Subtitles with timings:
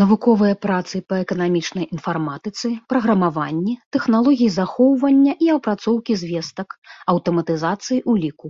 [0.00, 6.68] Навуковыя працы па эканамічнай інфарматыцы, праграмаванні, тэхналогіі захоўвання і апрацоўкі звестак,
[7.18, 8.46] аўтаматызацыі ўліку.